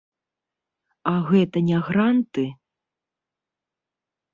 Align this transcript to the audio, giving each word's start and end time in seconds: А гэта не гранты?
А 1.11 1.13
гэта 1.29 1.57
не 1.69 1.77
гранты? 1.91 2.49